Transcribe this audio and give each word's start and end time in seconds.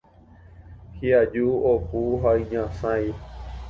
Hi'aju, 1.03 1.53
opu 1.75 2.05
ha 2.25 2.37
iñasãi. 2.43 3.05